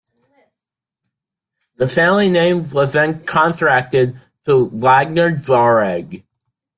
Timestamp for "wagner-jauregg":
4.73-6.23